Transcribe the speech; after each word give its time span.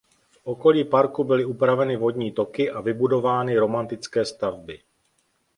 V 0.33 0.37
okolí 0.43 0.83
parku 0.85 1.23
byly 1.23 1.45
upraveny 1.45 1.97
vodní 1.97 2.31
toky 2.31 2.71
a 2.71 2.81
vybudovány 2.81 3.55
romantické 3.57 4.25
stavby. 4.25 4.79